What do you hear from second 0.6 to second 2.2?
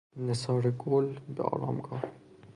گل به آرامگاه